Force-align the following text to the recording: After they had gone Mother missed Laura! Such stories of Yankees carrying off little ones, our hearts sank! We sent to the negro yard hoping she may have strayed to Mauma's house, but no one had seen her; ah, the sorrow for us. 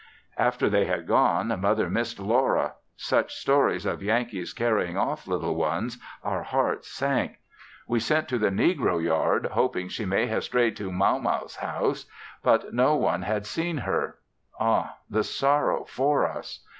After 0.39 0.67
they 0.67 0.85
had 0.85 1.05
gone 1.05 1.49
Mother 1.61 1.87
missed 1.87 2.17
Laura! 2.19 2.73
Such 2.97 3.35
stories 3.35 3.85
of 3.85 4.01
Yankees 4.01 4.51
carrying 4.51 4.97
off 4.97 5.27
little 5.27 5.53
ones, 5.53 5.99
our 6.23 6.41
hearts 6.41 6.89
sank! 6.89 7.37
We 7.87 7.99
sent 7.99 8.27
to 8.29 8.39
the 8.39 8.49
negro 8.49 8.99
yard 8.99 9.49
hoping 9.51 9.89
she 9.89 10.05
may 10.05 10.25
have 10.25 10.43
strayed 10.43 10.75
to 10.77 10.91
Mauma's 10.91 11.57
house, 11.57 12.07
but 12.41 12.73
no 12.73 12.95
one 12.95 13.21
had 13.21 13.45
seen 13.45 13.77
her; 13.77 14.17
ah, 14.59 14.95
the 15.07 15.23
sorrow 15.23 15.83
for 15.83 16.25
us. 16.25 16.65